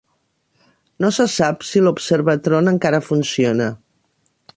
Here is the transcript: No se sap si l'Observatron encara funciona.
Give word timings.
No 1.03 1.11
se 1.17 1.25
sap 1.33 1.65
si 1.71 1.83
l'Observatron 1.87 2.73
encara 2.73 3.03
funciona. 3.11 3.69